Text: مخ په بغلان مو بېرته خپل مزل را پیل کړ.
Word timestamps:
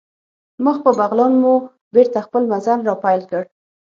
مخ 0.63 0.77
په 0.85 0.91
بغلان 0.99 1.33
مو 1.41 1.53
بېرته 1.93 2.19
خپل 2.25 2.43
مزل 2.51 2.79
را 2.87 2.95
پیل 3.03 3.21
کړ. 3.31 3.43